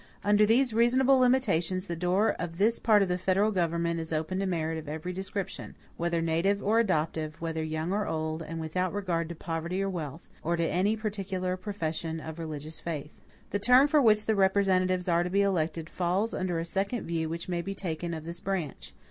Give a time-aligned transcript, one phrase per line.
[0.23, 4.39] Under these reasonable limitations, the door of this part of the federal government is open
[4.39, 8.93] to merit of every description, whether native or adoptive, whether young or old, and without
[8.93, 13.21] regard to poverty or wealth, or to any particular profession of religious faith.
[13.51, 17.29] The term for which the representatives are to be elected falls under a second view
[17.29, 18.95] which may be taken of this branch.